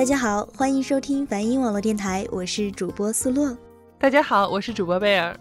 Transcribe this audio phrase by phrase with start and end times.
[0.00, 3.54] 大家好，欢迎收听梵音网络电台，我是主播苏洛。
[3.98, 5.38] 大家好，我是主播贝尔。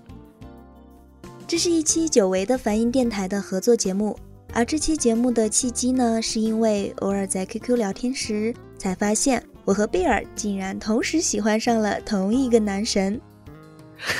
[1.47, 4.19] 这是一期久违的梵音电台的合作节目，
[4.51, 13.21] 而这期节目的契机呢，是因为偶尔在 QQ 聊天时，才发现我和贝尔竟然同时喜欢上了同一个男神。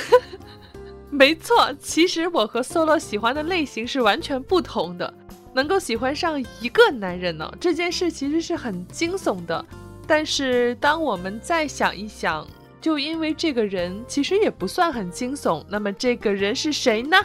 [1.12, 5.12] 没错，其实我和 Solo 喜欢的类型是完全不同的。
[5.52, 9.62] 能够喜欢上一个男人呢，这件事其实是很惊悚的。
[10.10, 12.44] 但是，当我们再想一想，
[12.80, 15.64] 就因为这个人其实也不算很惊悚。
[15.68, 17.16] 那么，这个人是谁呢？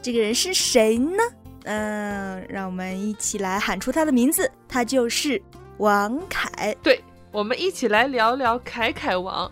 [0.00, 1.20] 这个人是谁呢？
[1.64, 5.42] 嗯，让我们一起来喊出他的名字，他就是
[5.78, 6.72] 王凯。
[6.80, 9.50] 对，我们一起来聊聊凯凯王。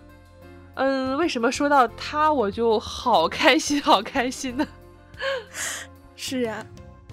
[0.77, 4.65] 嗯，为什么说到他我就好开心，好开心呢？
[6.15, 6.65] 是啊。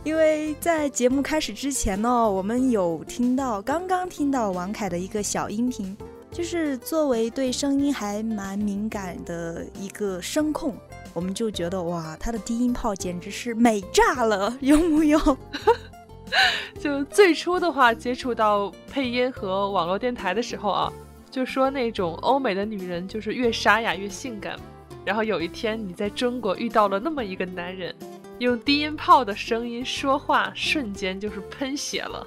[0.04, 5.96] 因为在节目开始之前呢，我们有听到刚刚听到王凯的一个小音频，
[6.32, 10.76] 就是作为对声音还蛮敏感的一个声控，
[11.14, 15.20] 我们就觉得哇，他的低音炮简直是美炸了，有木有？
[16.82, 20.92] 就最初的话，接触到配音和网络电台的时候啊，
[21.30, 24.58] 就说那种欧美的女人就是越沙哑越性感，
[25.06, 27.94] 然后有一天你在中国遇到了那么一个男人。
[28.42, 32.26] 用低音炮的声音说话，瞬间就是喷血了。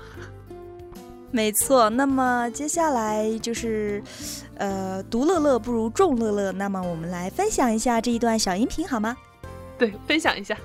[1.33, 4.01] 没错，那么接下来就是，
[4.55, 6.53] 呃，独乐乐不如众乐乐。
[6.53, 9.17] 那么我们来分享一下这一段小音频好吗？
[9.77, 10.57] 对，分享一下。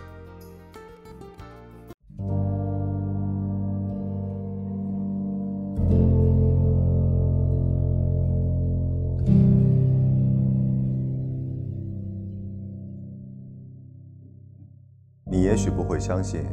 [15.99, 16.45] 会相信，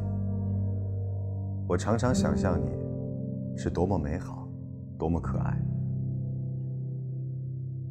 [1.69, 2.69] 我常常想象你
[3.57, 4.49] 是多么美好，
[4.99, 5.57] 多么可爱。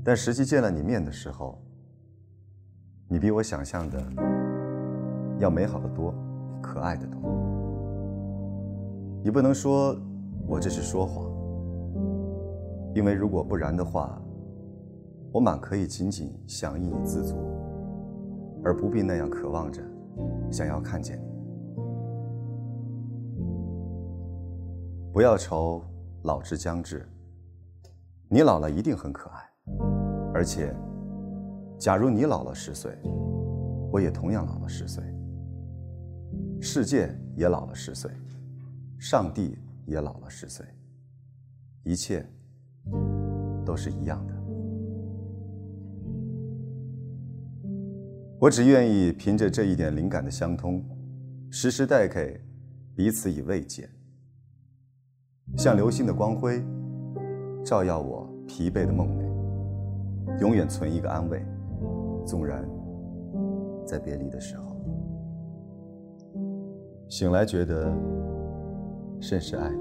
[0.04, 1.58] 但实际见了你面的时候，
[3.08, 4.04] 你比我想象的
[5.40, 6.14] 要美好的多，
[6.62, 7.22] 可爱的多。
[9.24, 9.98] 你不能说
[10.46, 11.26] 我这是说谎，
[12.94, 14.22] 因为如果不然的话，
[15.32, 17.38] 我满可以仅仅想以你自足，
[18.62, 19.82] 而不必那样渴望着。
[20.52, 21.35] 想要看见你，
[25.16, 25.82] 不要愁
[26.24, 27.08] 老之将至。
[28.28, 29.50] 你老了一定很可爱，
[30.34, 30.76] 而且，
[31.80, 32.92] 假如你老了十岁，
[33.94, 35.02] 我也同样老了十岁，
[36.60, 38.12] 世界也老了十岁，
[39.00, 40.66] 上帝也老了十岁，
[41.86, 42.28] 一切
[43.66, 44.34] 都是一样的。
[48.38, 50.84] 我只愿意凭着这一点灵感的相通，
[51.50, 52.38] 时时带给
[52.94, 53.90] 彼此以慰藉，
[55.58, 56.62] 像流星的光辉，
[57.64, 61.42] 照耀我疲惫的梦寐，永远存一个安慰，
[62.26, 62.68] 纵然
[63.86, 64.76] 在别离的时候，
[67.08, 67.94] 醒来觉得
[69.22, 69.72] 甚是爱。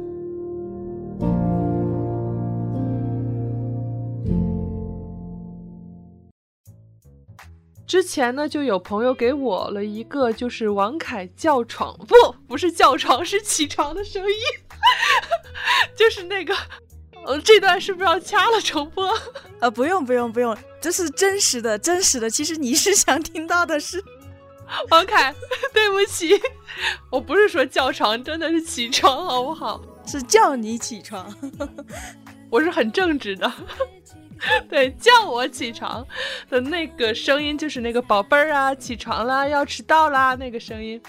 [7.87, 12.15] 之前呢，就有朋友给我了一个，就是王凯叫床，不，
[12.49, 14.64] 不是叫床，是起床的声音，
[15.97, 16.55] 就是那个，
[17.25, 19.13] 呃，这段是不是要掐了重播？
[19.61, 22.29] 呃，不用，不用，不用，这是真实的，真实的。
[22.29, 24.03] 其实你是想听到的是
[24.91, 25.35] 王凯，
[25.73, 26.41] 对不起，
[27.11, 29.81] 我不是说叫床，真的是起床，好不好？
[30.07, 31.33] 是叫你起床，
[32.51, 33.51] 我是很正直的。
[34.69, 36.07] 对，叫我起床
[36.51, 41.01] 的那个声音就是那个宝贝儿啊，起床啦，要迟到啦那个声音。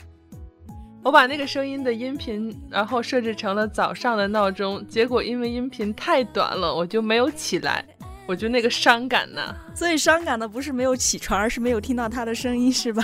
[1.05, 7.85] 我把那个声音的音频，然后设置成了早上的闹钟，结果因为音频太短了，我就没有起来，
[8.25, 9.55] 我就那个伤感呢。
[9.75, 13.03] 所以伤感的不是没有起床，而是没有听到他的声音，是吧？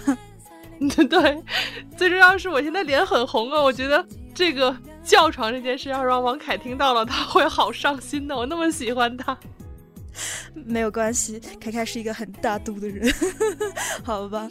[0.80, 1.44] 对，
[1.96, 8.36] 最重要是我现在脸很红啊，我觉得这个叫床这件事要让王凯听到了，他会好伤心的。
[8.36, 9.38] 我那么喜欢他。
[10.66, 13.14] 没有关系，凯凯是一个很大度的人，
[14.04, 14.50] 好吧。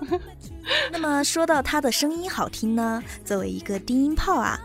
[0.90, 4.58] 那么说到他的声音好听呢，作为一个低音炮啊，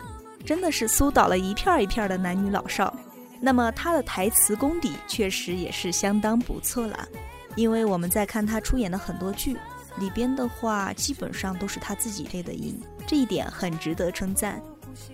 [0.46, 2.94] 真的是苏倒了一片一片的男女老少。
[3.42, 7.08] 那么他的台词功底确实也是相当不错了，
[7.56, 9.56] 因为我们在看他出演的很多剧
[9.98, 12.78] 里边的话，基本上都是他自己配的音，
[13.08, 14.62] 这一点很值得称赞。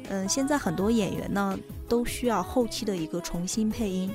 [0.10, 1.56] 嗯，现在很多演员呢
[1.88, 4.12] 都需要后期的一个重新配音，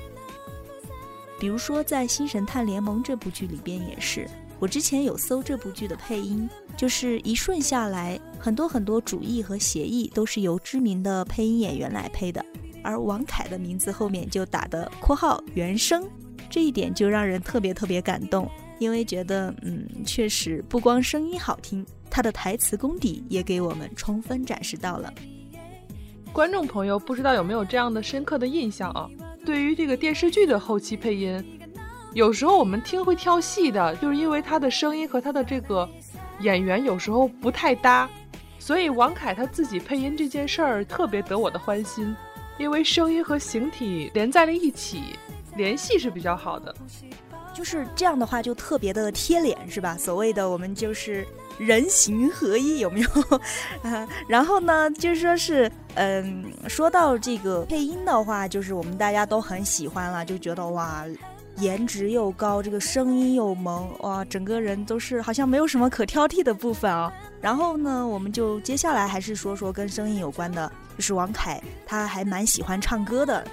[1.38, 4.29] 比如说在《新神探联盟》这部剧里边也是。
[4.61, 12.45] 我之前有搜这部剧的配音，就是一顺下来，很多很多主意和协议都是由知名的配音演员来配的，
[12.85, 16.07] 而王凯的名字后面就打的括号原声，
[16.51, 18.47] 这一点就让人特别特别感动，
[18.79, 25.11] 因为觉得嗯，确实不光声音好听，他的台词功底也给我们充分展示到了。
[26.35, 29.09] 观众朋友不知道有没有这样的深刻的印象啊？
[29.43, 31.43] 对于这个电视剧的后期配音。
[32.12, 35.89] 有时候我们听会跳戏的，就是因为他的声音和他的这个
[36.41, 38.09] 演员有时候不太搭，
[38.59, 42.15] 所以王凯他自己配音这件事儿特别得我的欢心，
[42.59, 45.17] 因为声音和形体连在了一起，
[45.55, 46.75] 联系是比较好的，
[47.55, 49.97] 就是这样的话就特别的贴脸，是吧？
[49.97, 51.25] 所谓的我们就是
[51.59, 53.09] 人形合一，有没有？
[53.89, 61.05] 啊，然后呢，就是说是，嗯，说到这个配音的话，就是我们大家都很喜欢了，就觉得哇。
[61.61, 67.12] 颜值又高，这个声音又萌，哇，整个人都是好像没有什么可挑剔的部分啊。
[67.41, 73.47] 然后呢，我们就接下来还是说说跟声音有关的，就是王凯，他还蛮喜欢唱歌的。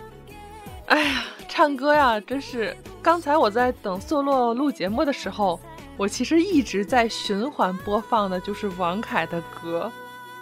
[0.88, 2.76] 哎呀，唱歌呀，真是！
[3.02, 5.60] 刚才我在等瑟洛录节目的时候，
[5.98, 9.92] 我其实一直在循环播放的就是王凯的歌。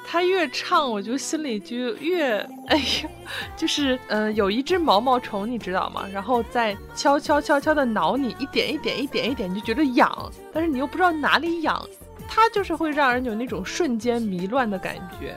[0.08, 2.38] 他越唱，我就心里就越
[2.68, 3.10] 哎呀，
[3.58, 6.08] 就是嗯，有一只毛毛虫，你知道吗？
[6.14, 11.84] 然后在悄悄悄悄的挠你，一点一点一点一点，你就觉得痒，但是你又不知道哪里痒，
[12.28, 15.36] 它就是会让人有那种瞬间迷乱的感觉，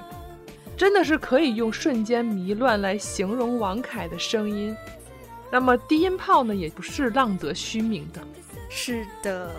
[0.77, 4.77] 真的是可以用瞬间迷乱来形容王凯的声音。
[5.51, 8.21] 那么低音炮呢，也不是浪得虚名的。
[8.69, 9.51] 是的，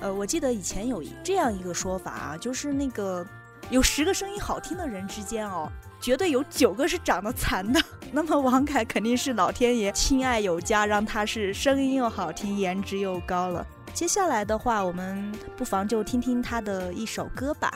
[0.00, 3.24] 呃，我记得以前有这样一个说法啊，就是那个。
[3.70, 5.70] 有十个声音好听的人之间哦，
[6.00, 7.80] 绝对有九个是长得残的。
[8.12, 13.66] 那么王凯肯定是老天爷亲爱有加，让他是声音又好听，颜值又高了。
[13.92, 17.72] 接下来的话，我们不妨就听听他的一首歌吧。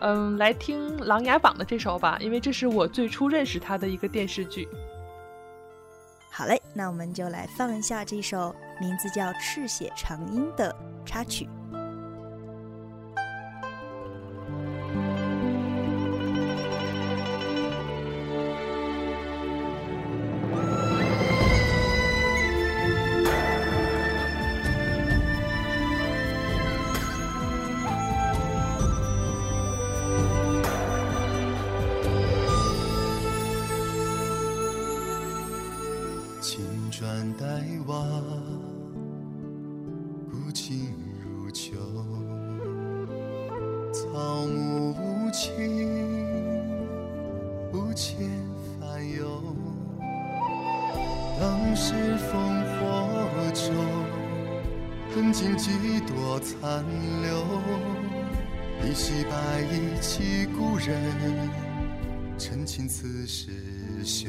[0.00, 4.68] 嗯，来听《琅琊榜》的这首吧，因为这是我最初认识他的一个电视剧。
[6.30, 10.72] 好嘞，那我们就来放一下这首名字叫《赤血长缨》的
[11.04, 11.48] 插曲。
[51.88, 52.30] 是烽
[52.76, 53.74] 火中，
[55.14, 55.70] 灯尽几
[56.00, 56.84] 多残
[57.22, 57.62] 留。
[58.84, 61.48] 一袭白衣起故人，
[62.36, 63.48] 陈情此时
[64.04, 64.28] 休。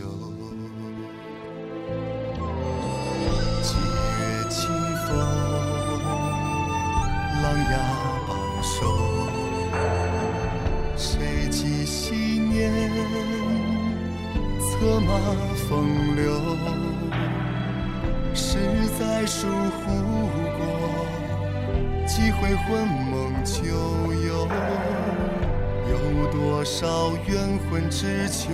[27.29, 28.50] 冤魂只求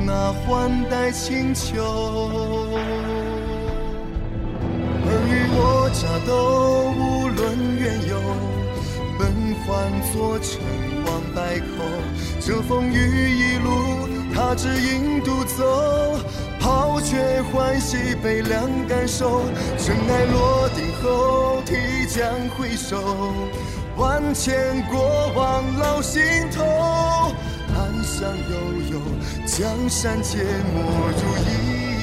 [0.00, 1.82] 那换代清秋？
[5.04, 8.18] 尔虞我诈都无论缘由，
[9.18, 9.30] 本
[9.62, 9.66] 换
[10.12, 10.60] 作成
[11.04, 11.64] 王败寇。
[12.40, 12.96] 这风雨
[13.30, 16.18] 一路，他只影独走。
[16.58, 19.42] 抛却欢喜，悲凉感受。
[19.78, 22.24] 尘埃落定后，提将
[22.56, 22.98] 回首，
[23.96, 26.64] 万千过往老心头。
[28.18, 29.00] 江悠悠，
[29.46, 31.95] 江山皆没如一。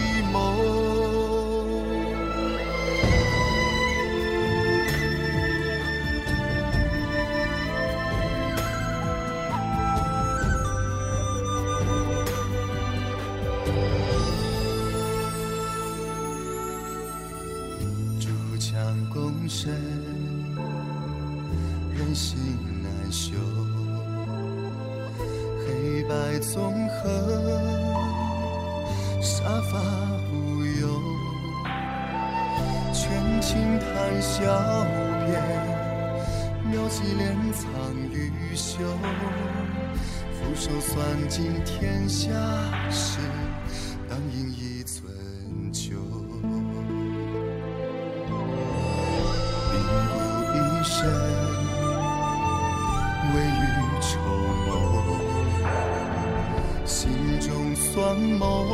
[57.94, 58.66] 算谋，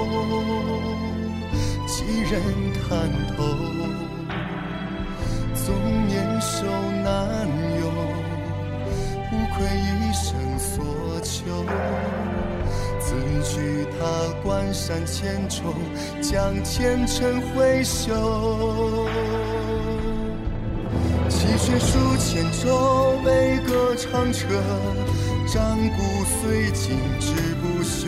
[1.86, 2.42] 几人
[2.88, 3.44] 看透？
[5.54, 5.76] 纵
[6.08, 6.64] 年少
[7.04, 7.46] 难
[7.82, 7.90] 有，
[9.34, 11.66] 无愧一生所求。
[13.02, 14.00] 此去踏
[14.42, 15.76] 关山千重，
[16.22, 18.16] 将前尘挥袖。
[21.60, 24.48] 雪书千轴，悲歌长彻，
[25.46, 26.02] 战鼓
[26.42, 28.08] 虽尽志不休。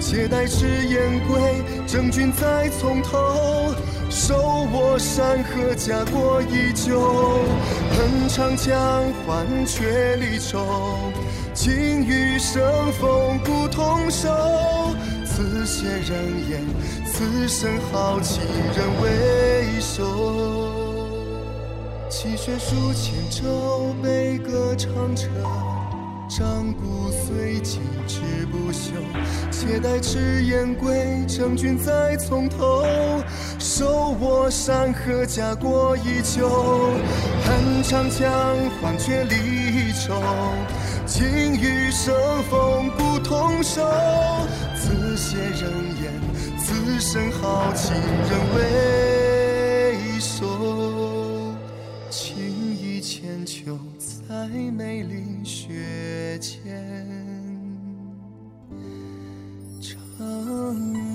[0.00, 1.40] 且待赤焰归，
[1.86, 3.72] 征军再从头。
[4.10, 7.00] 手握山河，家国依旧。
[7.96, 8.76] 恨长江，
[9.24, 11.12] 换却离愁。
[11.54, 11.72] 情
[12.04, 12.60] 与生，
[12.94, 14.28] 风骨同守。
[15.24, 16.60] 此血人言，
[17.06, 18.42] 此生豪情
[18.76, 20.49] 人未收。
[22.22, 25.26] 泣血书千轴，悲歌长彻，
[26.28, 28.20] 战鼓虽尽志
[28.52, 28.90] 不休。
[29.50, 32.84] 且待赤焰归，征军再从头。
[33.58, 36.90] 手握山河，家国依旧。
[37.42, 38.30] 恨长江，
[38.82, 40.22] 换却离愁。
[41.06, 42.14] 情与生，
[42.50, 43.80] 风骨同守。
[44.76, 45.72] 此血人
[46.02, 46.12] 言，
[46.58, 47.94] 此生豪情
[48.28, 49.19] 仍未
[53.98, 57.06] 在梅林雪间
[59.80, 59.90] 长
[60.82, 61.10] 流。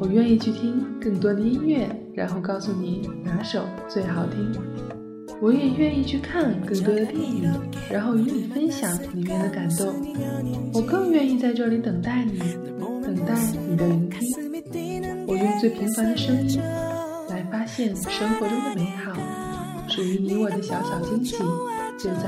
[0.00, 4.52] 我愿意去听更多的音乐，然后告诉你哪首最好听。
[5.44, 7.52] 我也愿意去看更多的电影，
[7.90, 9.94] 然后与你分享里面的感动。
[10.72, 12.38] 我更愿意在这里等待你，
[13.02, 13.34] 等待
[13.68, 14.20] 你的聆听。
[15.26, 16.58] 我用最平凡的声音
[17.28, 19.12] 来发现生活中的美好，
[19.86, 21.36] 属于你我的小小惊喜，
[21.98, 22.24] 就在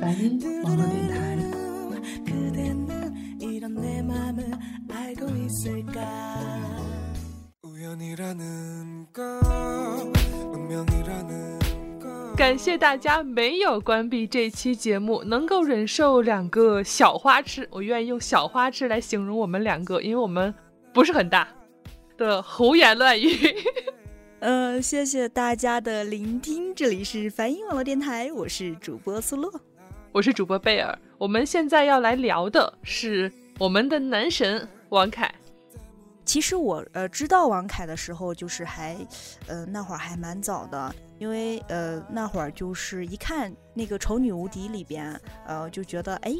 [0.00, 1.36] 梵音网络电台。
[12.36, 20.54] 感谢大家没有关闭这期节目，能够忍受两个小花痴，我愿意用小花痴来形容我们两个，因为我们
[20.92, 21.48] 不是很大
[22.18, 23.56] 的胡言乱语。
[24.40, 29.50] 呃，谢谢大家的聆听，这里是梵音网络电台，我是主播苏洛，
[30.12, 35.34] 我是主播贝尔，我们现在要来聊的是我们的男神王凯。
[36.26, 38.94] 其实我呃知道王凯的时候，就是还，
[39.46, 46.34] 呃那会儿还蛮早的，因为呃那会儿就是一看那个《丑女无敌》里边，呃就觉得哎，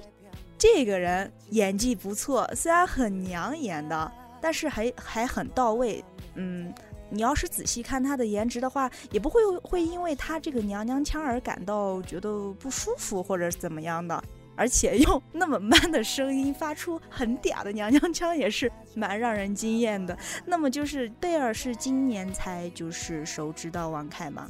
[0.59, 6.05] 这个人演技不错，虽然很娘演的，但是还还很到位。
[6.35, 6.73] 嗯，
[7.09, 14.23] 你要是仔细看他的颜值的话，也不会会因为他这个娘娘腔而感到觉得不舒服或者怎么样的。
[14.59, 20.17] 而且用 那么 man 的声音发出很嗲的娘娘腔，也是蛮让人惊艳的。
[20.47, 24.49] 那么就是贝尔是今年才就是熟知到王凯吗？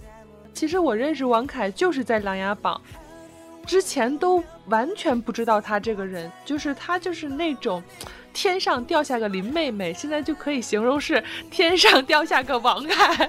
[0.56, 2.80] 其实我认识王凯就是在《琅琊榜》
[3.68, 7.82] 之前都完全不知道他这个人，就是他就是那种
[8.32, 13.28] 天上掉下个林妹妹，现在就可以形容是天上掉下个王凯。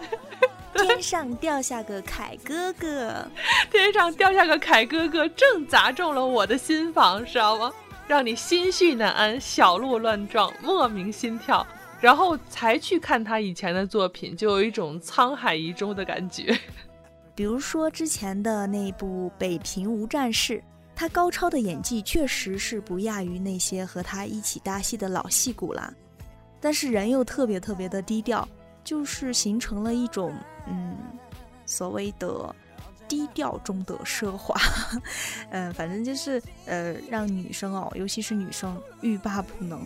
[0.73, 3.27] 天上掉下个凯哥哥，
[3.69, 7.69] 天上掉下个凯哥哥，正砸中了我的心房，知道吗？
[8.07, 11.67] 让你心绪难安，小鹿乱撞，莫名心跳，
[11.99, 16.57] 然后才去看他以前的作品，就有一种沧海遗珠的感觉。
[17.37, 20.57] 比如说之前的那部《北平无战事》，
[20.95, 25.93] 他高超的演技确实是不亚于那些和他一起搭戏的老戏骨啦，
[26.59, 28.49] 但是人又特别特别的低调，
[28.83, 30.33] 就是形成了一种。
[30.67, 30.97] 嗯，
[31.67, 32.55] 所谓的
[33.07, 34.59] 低调中的奢华，
[35.51, 39.79] 嗯， 反正就是呃，让女生哦，尤其是女生欲罢不能。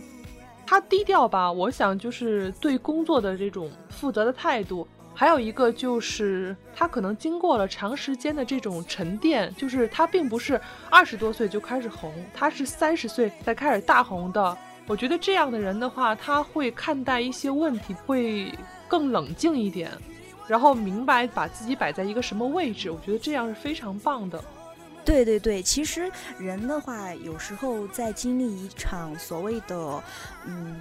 [0.65, 14.57] 他低调吧，我想就是对工作的这种负责的态度，还有一个就是他可能经过了长时间的这种沉淀，就是他并不是二十多岁就开始红，他是三十岁才开始大红的。
[14.87, 18.51] 我觉得这样的人的话，他会看待一些问题会
[18.87, 19.91] 更冷静一点，
[20.47, 22.89] 然后明白把自己摆在一个什么位置。
[22.89, 24.43] 我觉得这样是非常棒的。
[25.05, 30.03] 对对对，其实人的话，有时候在经历一场所谓的，
[30.45, 30.79] 嗯，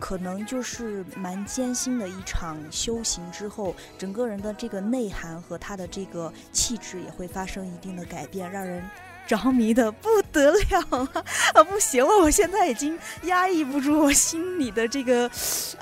[0.00, 8.82] 可能就是蛮艰辛的一场修行之后，整个人的这个内涵和他的这个气质也会发生一定的改变，让人
[9.28, 11.08] 着迷的不得了
[11.54, 11.62] 啊！
[11.62, 15.30] 不行了，我现在已经压抑不住我心里的这个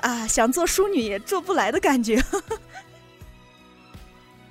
[0.01, 2.21] 啊，想做淑女也做不来的感觉。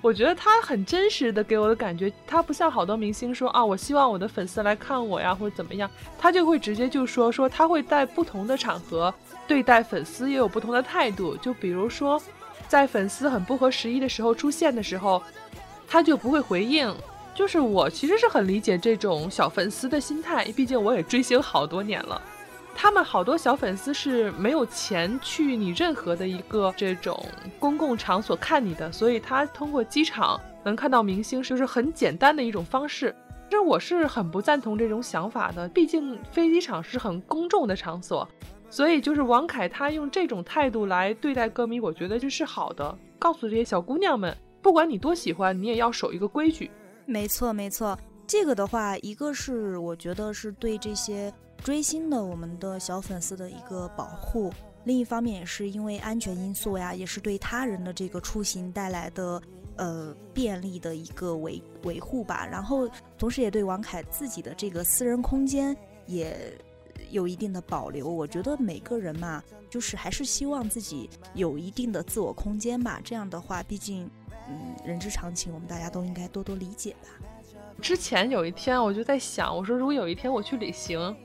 [0.00, 9.14] 我觉得他很真实的给我的感觉，他不像好多明星说啊，我希望我的粉丝来看我呀，或者怎么样，他就会直接就说说他会在不同的场合
[9.49, 12.21] 对待粉丝也有不同的态度，就比如说，
[12.69, 15.21] 在粉丝很不合时宜的时候出现的时候，
[15.88, 16.95] 他就不会回应。
[17.35, 22.21] 就是我其实是很理解这种小粉丝的心态，毕竟我也追星好多年了。
[22.75, 27.25] 他们好多小粉丝是没有钱去你任何的一个这种
[27.59, 33.14] 公共场所看你的，所以他通过机场能看到明星，就是很简单的一种方式。
[33.49, 38.28] 这我是很不赞同这种想法的，毕竟飞机场是很公众的场所，
[38.70, 42.96] 所以就是王凯他用这种态度来对待歌迷，我觉得这是好的。
[43.18, 46.70] 告诉这些小姑娘们，不管你多喜欢，你也要守一个规矩。
[47.06, 51.32] 没错，没错，这个的话，一个是我觉得是对这些。
[51.64, 54.48] 追星的我们的小粉丝的一个保护，
[54.84, 59.42] 另一方面也是因为安全因素呀，也是对他人的这个出行带来的
[59.75, 62.46] 呃便利的一个维维护吧。
[62.46, 66.32] 然后同时也对王凯自己的这个私人空间也
[67.11, 68.09] 有一定的保留。
[68.09, 73.00] 我觉得每个人嘛，就是还是希望自己有一定的自我空间吧。
[73.02, 74.11] 这样的话，毕竟
[74.49, 77.09] 嗯人之常情，我们大家都应该多多理解吧。
[77.81, 81.17] 之前有一天我就在想，我说如果有一天我去旅行。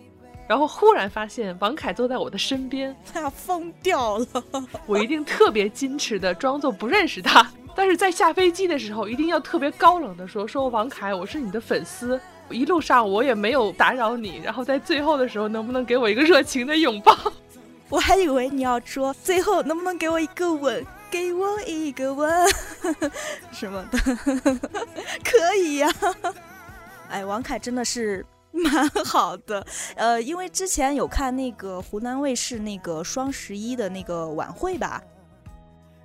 [0.45, 4.27] 然后忽然发现王凯坐在我的身边， 他要疯掉了。
[4.85, 12.19] 我一定特别矜持的装作不认识他，但是在下飞机的时候一定要特别高冷的说：“说王凯，我是你的粉丝，
[12.53, 14.39] 一路上我也没有打扰你。
[14.43, 17.17] 然后在最后的时候，能不能给我一个热情的拥抱？”
[17.89, 22.29] 我还以为你要说最后能不能给我一个吻，给我一个吻
[23.51, 23.99] 什么的，
[25.23, 25.89] 可以呀。
[27.09, 28.25] 哎，王凯真的是。
[28.55, 35.01] 蛮好的，呃，因为之前有看那个湖南卫视那个双十一的那个晚会吧，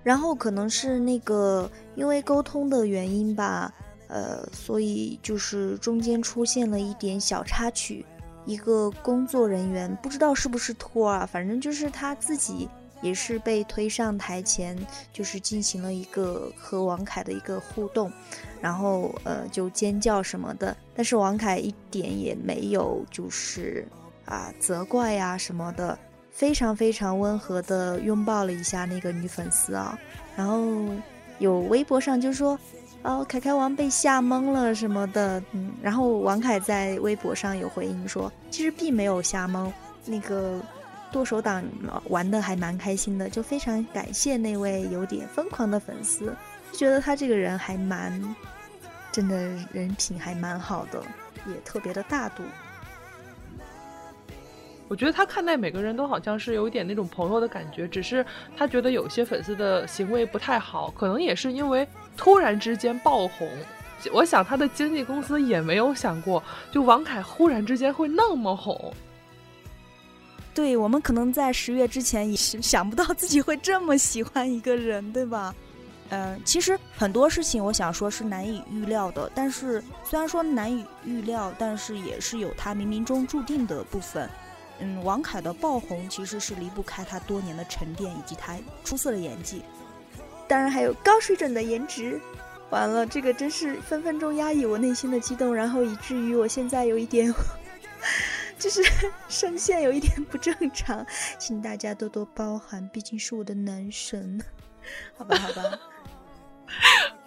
[0.03, 3.71] 然后可能是那个因为沟通的原因吧，
[4.09, 8.05] 呃，所以就是中间出现了一点小插曲，
[8.45, 12.69] 一个工作人员不知道是不是托啊，反正就是他自己。
[13.01, 14.77] 也是被推上台前，
[15.13, 18.11] 就是进行了一个和王凯的一个互动，
[18.61, 23.87] 然后呃就尖叫什么的，但是王凯一点也没有就是
[24.25, 25.97] 啊责怪呀什么的，
[26.33, 29.97] 非常非常温和的拥抱了一下那个女粉丝啊，
[30.35, 30.67] 然后
[31.39, 32.59] 有微博上就说
[33.03, 39.73] 哦凯凯王被吓懵了什么的，嗯，然后王凯在微博上有回应说，其实并没有吓懵
[40.05, 40.61] 那个。
[41.11, 41.65] 剁手党
[42.11, 46.37] 玩的还蛮开心的，就非常感谢那位有点疯狂的粉丝，
[46.71, 48.23] 觉得他这个人还蛮，
[49.11, 49.35] 真的
[49.73, 51.03] 人品还蛮好的，
[51.47, 52.43] 也特别的大度。
[54.87, 58.23] 我觉得他看待每个人都好像是有点那种朋友的感觉，只是
[58.55, 63.49] 他觉得有些粉丝的行为不太好，可能也是因为突然之间爆红。
[64.13, 68.93] 我想他的经纪公司也没有想过，就王凯忽然之间会那么红。
[70.55, 75.55] 对我们可能在十月之前也是想不到自己会这么喜欢一个人，对吧？
[76.11, 84.29] 嗯，其实很多事情我想说是难以预料的，但是虽然说难以预料，但是也是有他冥冥中注定的部分。
[84.81, 89.63] 嗯，王凯的爆红其实是离不开他多年的沉淀以及他出色的演技，
[90.49, 92.21] 当然还有高水准的颜值。
[92.71, 97.33] 完了，这个真是分分钟压抑我内心的激动，然后以至于我现在有一点。
[98.59, 98.83] 就是
[99.29, 101.07] 声线有一点不正常，
[101.39, 104.41] 请大家多多包涵，毕竟是我的男神，
[105.17, 105.79] 好吧，好吧。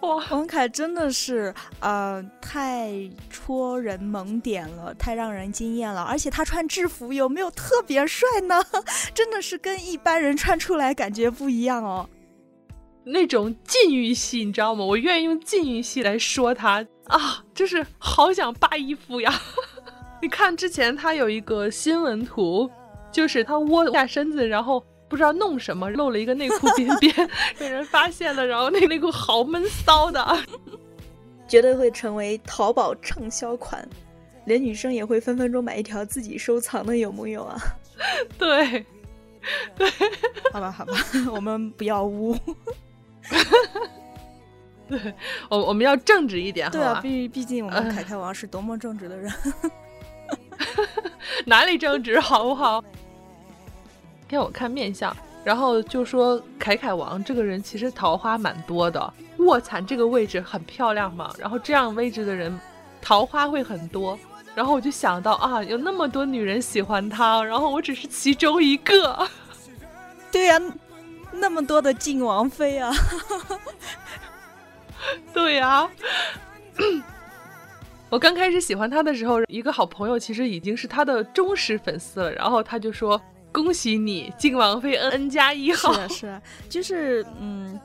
[0.00, 2.92] 哇，王凯真的是呃太
[3.30, 8.62] 戳人萌点了，太让人惊艳了，而且他穿制服有没有特别帅呢？
[9.14, 12.08] 真的是跟一般人穿出来感觉不一样哦。
[13.04, 14.84] 那种禁欲系，你知道吗？
[14.84, 19.32] 我愿意用禁欲系来说他啊，就是好想扒衣服呀。
[20.22, 22.70] 你看，之前他有一个新闻图，
[23.10, 27.12] 就是他窝下身子，然后不知道弄什么，露了一个内裤边边，
[27.58, 30.38] 被人发现了，然后那内裤好闷骚的，
[31.48, 33.86] 绝对会成为淘宝畅销款，
[34.46, 37.60] 连女生也会分分钟买一条自己收藏的，有木有啊？
[38.38, 38.86] 对，
[39.76, 39.90] 对，
[40.52, 40.94] 好吧，好吧，
[41.34, 42.36] 我们不要污。
[44.88, 45.14] 对，
[45.48, 49.32] 我我们要正直一点，对啊，毕毕竟我们凯凯王是多么正直的人。
[51.46, 52.82] 哪里正直，好不好？
[54.28, 59.12] 给我看面相，然后就说凯凯王这个人其实桃花蛮多的。
[59.38, 62.56] 卧蚕这个位置很漂亮嘛，然后这样位置的人
[63.00, 64.18] 桃花会很多。
[64.54, 69.26] 然后我就想到啊，有那么多女人喜欢他，然后我只是其中一个。
[70.30, 70.60] 对呀，
[71.32, 72.92] 那么多的晋王妃啊。
[75.32, 75.88] 对呀。
[78.08, 83.18] 我刚开始喜欢他的时候，一个好朋友其实已经是他的忠实粉丝了，然后他就说
[83.50, 87.80] ：“恭喜你，晋王妃 N N 加一号。”是啊，是啊，就是嗯，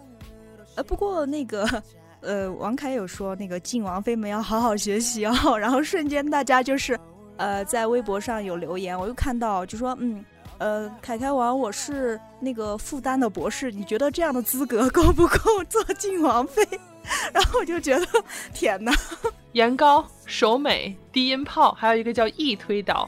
[0.75, 1.65] 呃，不过那个
[2.19, 6.99] 呃，王凯有说那个晋王妃们要好好学习哦，然后瞬间大家就是
[7.37, 10.25] 呃，在微博上有留言，我又看到就说嗯，
[10.59, 16.67] 呃，凯凯王我是那个复旦的博士，你觉得这样的资格够不够做晋王妃？
[17.31, 18.05] 然后我就觉得
[18.53, 18.91] 天哪！
[19.53, 23.07] 颜高、手美、低音炮，还有一个叫易推导，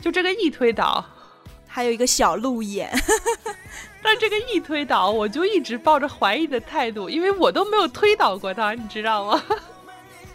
[0.00, 1.04] 就这个易推导，
[1.66, 2.90] 还有一个小鹿眼。
[4.02, 9.42] 但这个易推导，我就一直抱着怀疑的态度，因为我都没有推导过他，你知道吗？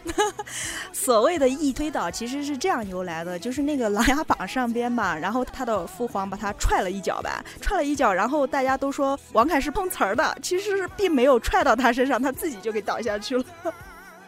[0.92, 13.44] 所谓的易推倒其实是这样由来的，就是那个琅琊榜上边嘛，然后他的父皇把他踹了一脚吧，踹了一脚，然后大家都说王凯是碰瓷儿的，其实并没有踹到他身上，他自己就给倒下去了。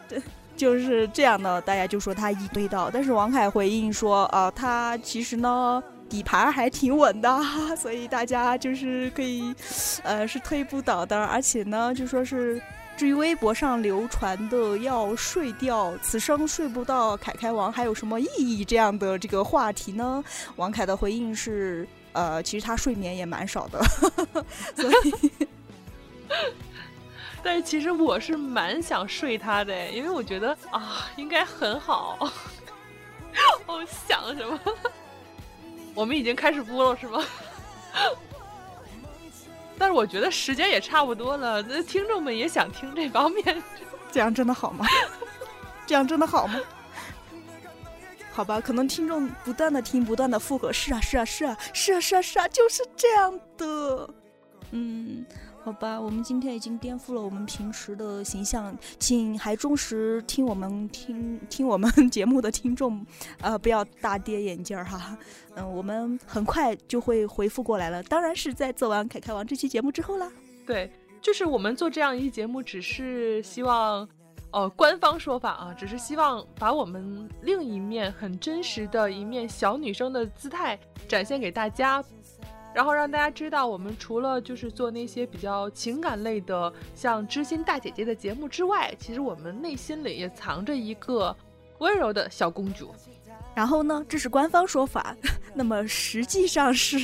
[0.07, 0.21] 对。
[0.55, 7.41] 就是这样的，大家就说他一堆倒，但是王凯回应说，啊，他其实呢底盘还挺稳的，
[7.75, 9.53] 所以大家就是可以，
[10.03, 12.61] 呃，是推不倒的，而且呢，就说是
[12.95, 20.23] 至于微博上流传的要睡掉，此生睡不到凯凯王还有什么意义这样的这个话题呢？
[20.55, 23.83] 王凯的回应是，呃，其实他睡眠也蛮少的，
[24.75, 25.31] 所以。
[27.43, 32.17] 但是其实我是蛮想睡他的，因为我觉得啊，应该很好。
[33.67, 34.59] 我想什么？
[35.93, 37.21] 我们已经开始播了是吗？
[39.77, 43.63] 但是我觉得时间也差不多了，那听众们也想听这方面。
[44.11, 44.85] 这样真的好吗？
[45.87, 46.59] 这样真的好吗？
[48.31, 54.09] 好吧，可能听众不断的听，不断的附和，是啊，是啊，是啊，是啊，是啊，是啊，就是这样的。
[54.71, 55.25] 嗯。
[55.63, 63.05] 好吧，我们今天已经颠覆了我们平时的形象，请还忠实听我们听听我们 节目的听众，
[63.39, 65.17] 呃，不要大跌眼镜儿哈。
[65.55, 70.29] 嗯，我们很快就会回复过来了，当然是在做完《凯凯王》这期节目之后啦。
[70.67, 74.05] 对，就是我们做这样一期节目，只是希望，
[74.51, 82.03] 呃，官方说法啊，只是希望把我们另一面很真实的一面小女生的姿态展现给大家。
[82.73, 91.35] 然后让大家知道，我们除了就是做那些比较情感类的，像知心大姐姐的节目之外，其实我们内心里也藏着一个
[91.77, 92.93] 温柔的小公主。
[93.53, 95.15] 然后呢，这是官方说法，
[95.53, 96.97] 那么实际上是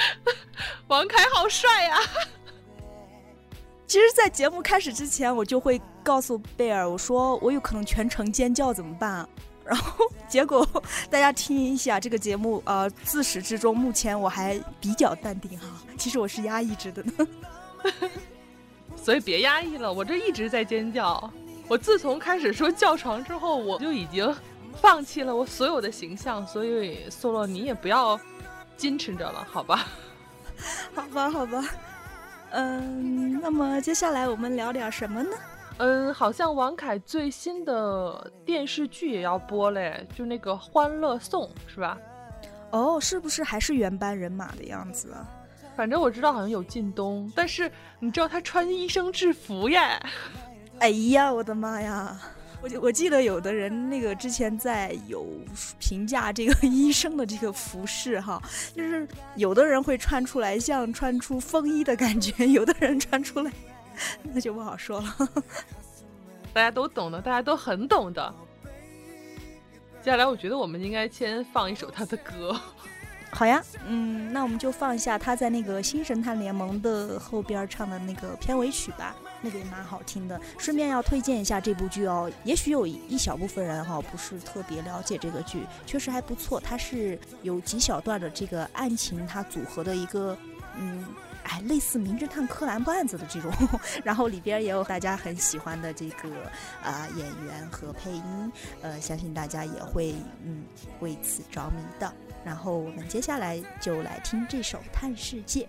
[0.88, 1.98] 王凯好帅呀。
[3.86, 9.28] 其实，在节目开始之前，我就会告诉贝尔，我说我有可能全程尖叫，怎么办？
[9.70, 10.66] 然后结果
[11.08, 15.68] 大家听一下这个节目，呃，自始至终，目前我还比较淡定哈。
[15.96, 17.28] 其实我是压抑着的呢，
[18.96, 19.92] 所以别压抑了。
[19.92, 21.32] 我这一直在尖叫。
[21.68, 24.34] 我自从开始说叫床之后，我就已经
[24.80, 26.44] 放弃了我所有的形象。
[26.44, 28.18] 所以苏洛，你也不要
[28.76, 29.86] 矜持着了，好吧？
[30.92, 31.64] 好吧，好吧。
[32.50, 35.30] 嗯，那么接下来我们聊点什么呢？
[35.82, 41.96] 嗯，好像王凯最新的电视剧也要播嘞，就那个《欢乐颂》是吧？
[42.70, 45.16] 哦，是不是还是原班人马的样子？
[45.74, 49.80] 反正我知道好像有靳东，但是你知道他穿医生制服耶？
[50.80, 52.20] 哎呀，我的妈呀！
[52.62, 55.26] 我我记得有的人那个之前在有
[55.78, 58.38] 评价这个 医生的这个服饰哈，
[58.76, 63.50] 就是有的人会穿出来像穿出风衣的感觉，有的人穿出来。
[64.32, 65.16] 那就不好说了，
[66.52, 68.34] 大家都懂的，大家都很懂的。
[70.02, 72.58] 接下来，我觉得我们应该先放一首他的歌。
[73.32, 80.40] 好呀，嗯，那我们就放一下他在那个《新神探联盟》的后边唱的那个片尾曲吧，那个也蛮好听的。
[80.58, 86.58] 顺便要推荐一下这部剧哦，也许有一小部分人哈不是特别了解这个剧，确实还不错。
[86.58, 90.36] 它是有几小段的这个案情，它组合的一个，
[90.76, 91.04] 嗯。
[91.50, 93.52] 哎，类似名侦探柯南案子的这种，
[94.04, 96.28] 然后里边也有大家很喜欢的这个
[96.82, 100.62] 啊演员和配音，呃，相信大家也会嗯
[101.00, 102.12] 为此着迷的。
[102.44, 105.64] 然后我们接下来就来听这首《探世界》。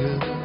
[0.00, 0.37] Yeah.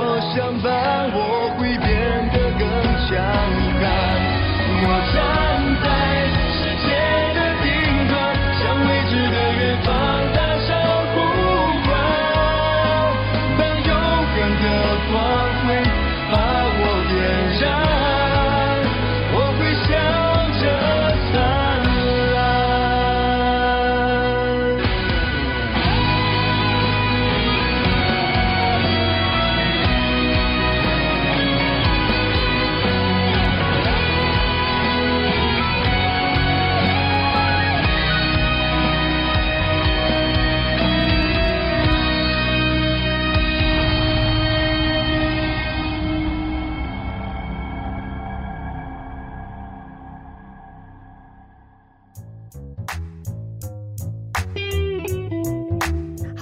[0.00, 2.64] 么相伴，我会变得更
[3.06, 3.49] 强。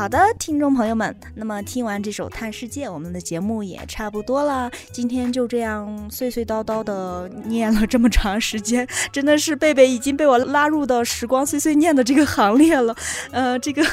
[0.08, 4.70] 好的，听众朋友们，那么听完这首《探世界》，我们的节目也差不多了。
[4.90, 12.96] 今天就这样碎碎叨叨的念了这么长时间，真的是贝贝已经被我拉入到时光碎碎念的这个行列了。
[13.32, 13.84] 呃，这个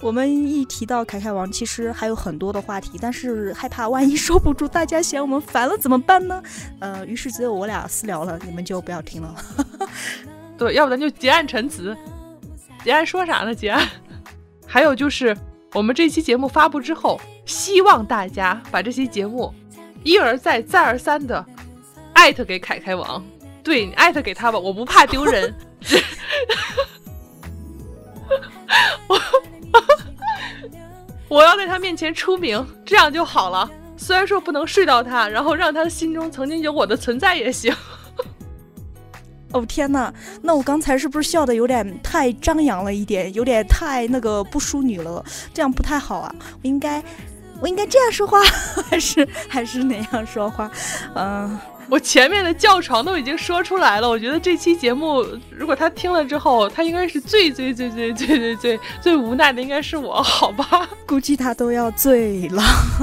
[0.00, 6.42] 我们一提到凯凯王，其实还有很多的话题，但是害怕万一收不住，大家嫌我们烦了怎么办呢？
[6.80, 9.34] 呃，于是只有我俩私聊了，你们就不要听了。
[10.56, 11.94] 对，要不咱就结案陈词。
[12.82, 13.54] 结案说啥呢？
[13.54, 13.86] 结案。
[14.66, 15.36] 还有就是。
[15.74, 19.54] 我们这期节目发布之后，希望大家把这期节目
[20.02, 21.44] 一而再、再而三的
[22.14, 23.24] 艾特给凯凯王，
[23.62, 25.54] 对你艾特给他吧，我不怕丢人。
[29.06, 29.20] 我
[31.28, 33.70] 我要在他面前出名，这样就好了。
[33.96, 37.74] 虽然说不能睡到他，然后让他心中曾经有我的存在也行。
[39.52, 45.24] 哦天哪，那我刚才是不是笑的有点太张扬了一点，有点太那个不淑女了？
[45.54, 46.34] 这样不太好啊！
[46.62, 47.02] 我应该，
[47.60, 48.42] 我应该这样说话，
[48.90, 50.70] 还是还是那样说话？
[51.14, 51.58] 嗯。
[51.90, 60.86] 我前面的教床都已经说出来了，我觉得这期节目如果他听了之后，他应该是最最最最最最最最无奈的，应该是我，好吧？
[61.06, 62.62] 估计他都要醉了。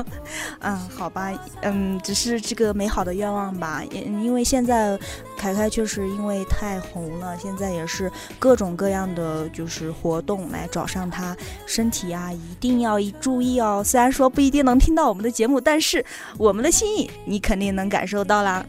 [0.61, 3.81] 嗯，好吧，嗯，只是这个美好的愿望吧。
[3.91, 4.97] 因因为现在
[5.35, 13.81] 凯凯确实因为太红了，现在也是各种各样的就是活动来找上他，身体啊一定要注意哦。
[13.83, 16.05] 虽然说不一定能听到我们的节目，但是
[16.37, 18.63] 我们的心意你肯定能感受到啦。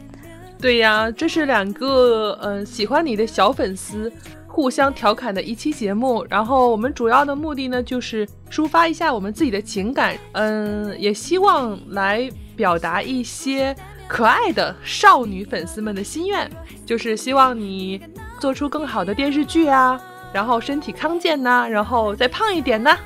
[0.59, 4.11] 对呀，这是两个嗯喜欢你的小粉丝
[4.47, 6.25] 互相调侃的一期节目。
[6.29, 13.75] 然后我们主要的目的呢，就是抒发一下我们自己的情感，嗯，也希望来表达一些
[14.07, 16.49] 可爱的少女粉丝们的心愿，
[16.85, 18.01] 就是希望你
[18.39, 20.01] 做出更好的电视剧啊，
[20.33, 22.97] 然后身体康健呐，然后再胖一点呐。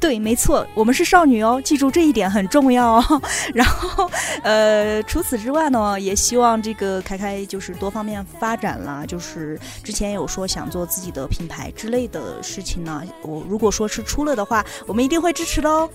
[0.00, 3.22] 对，没错，我们是少女哦，记住这一点很重要哦。
[3.52, 4.08] 然后，
[4.42, 13.02] 呃，除此之外呢，也希望这个凯凯就是多方面发展啦，就是之前有说想做自己的品牌之类的事情呢。
[13.22, 15.90] 我如果说是出了的话，我们一定会支持的哦。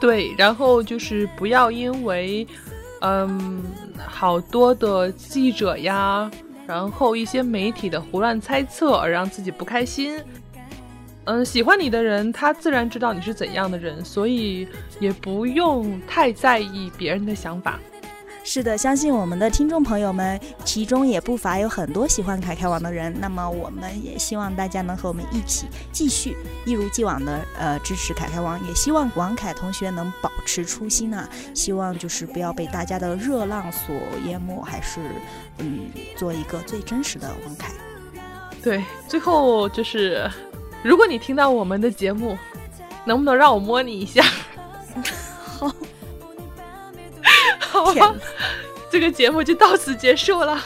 [0.00, 2.46] 对，然后就是不要因为，
[3.02, 3.62] 嗯，
[3.98, 6.30] 好多的记者呀，
[6.66, 10.18] 然后一些媒体的胡乱猜测而让自己不开心。
[11.30, 14.66] 嗯，喜欢你的人，他自然知道你是怎样的人，所以
[14.98, 17.78] 也不用太在意别人的想法。
[18.42, 23.14] 是的，相信我们的听众朋友们，其中也不乏有很多喜欢凯凯王的人。
[23.20, 33.94] 那么，我们也希望大家能和我们一起继续一如既往的呃支持凯凯王，也希望王凯同学能保持初心啊，希望就是不要被大家的热浪所
[34.26, 34.98] 淹没，还是
[35.58, 35.82] 嗯
[36.16, 37.72] 做一个最真实的王凯。
[38.60, 40.28] 对，最后就是。
[40.82, 42.36] 如果你听到我们的节目，
[43.04, 44.22] 能不能让我摸你一下？
[45.38, 45.70] 好，
[47.58, 48.14] 好吧，
[48.90, 50.58] 这个节目就到此结束了。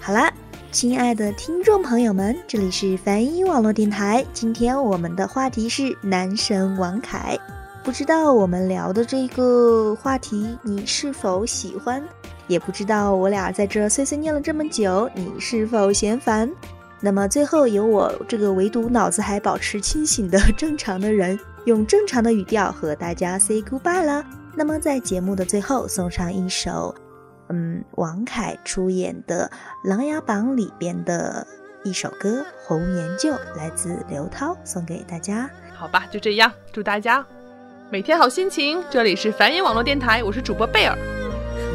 [0.00, 0.32] 好啦，
[0.72, 4.24] 亲爱的听众朋友们，这里是梵音网络电台。
[4.32, 7.38] 今天我们的话题是男神王凯，
[7.84, 12.02] 不知道我们聊的这个话题你是否喜欢？
[12.48, 16.50] 也不知道我俩在这碎碎念了这么久，你是否嫌烦？
[17.00, 24.24] 那么最后，由我这个唯独脑子还保持清醒的 正常的人，用正常的语调和大家 say goodbye 了。
[24.56, 26.92] 那么在节目的最后，送上一首，
[27.50, 29.48] 嗯，王凯出演的
[29.88, 31.46] 《琅琊榜》里边的
[31.84, 35.48] 一首歌《红颜旧》，来自刘涛，送给大家。
[35.72, 37.24] 好吧，就这样，祝大家
[37.90, 38.82] 每天好心情。
[38.90, 40.98] 这里是梵音网络电台，我是主播贝尔，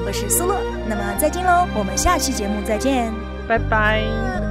[0.06, 0.60] 我是苏乐。
[0.90, 3.14] 那么再见喽，我们下期节目再见，
[3.48, 4.43] 拜拜。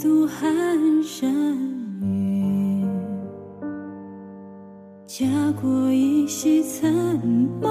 [0.00, 0.48] 渡寒
[1.02, 1.30] 山
[2.00, 2.86] 雨，
[5.06, 5.26] 家
[5.60, 6.90] 国依稀残
[7.60, 7.68] 梦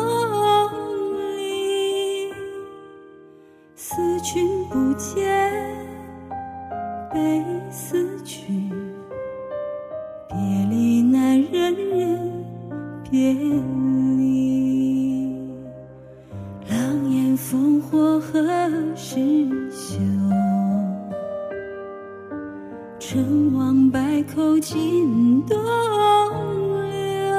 [1.38, 2.32] 里。
[3.76, 5.28] 思君不见，
[7.12, 8.72] 悲思君，
[10.28, 10.38] 别
[10.70, 12.46] 离难忍忍
[13.10, 13.34] 别
[24.36, 25.58] 口尽东
[26.92, 27.34] 流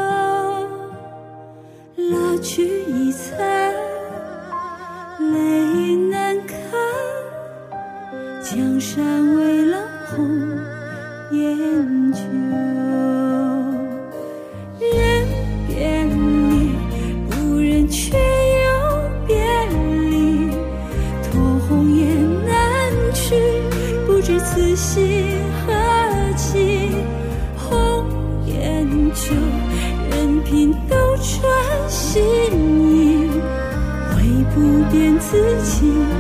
[2.11, 3.39] 老去已残
[5.33, 6.59] 泪难看
[8.43, 9.79] 江山未老
[10.09, 10.29] 红
[11.31, 12.21] 颜旧
[14.81, 15.29] 忍
[15.69, 16.73] 别离
[17.31, 18.69] 不忍却又
[19.29, 19.37] 别
[19.71, 20.51] 离
[21.31, 23.37] 托鸿雁南去
[24.07, 25.10] 不知此心
[35.31, 36.20] 自己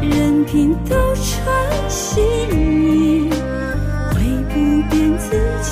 [0.00, 3.30] 任凭斗转星移，
[4.14, 4.18] 唯
[4.48, 4.54] 不
[4.88, 5.70] 变自己。